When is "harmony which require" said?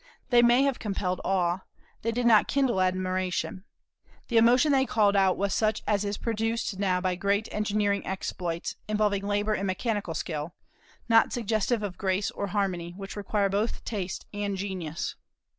12.47-13.47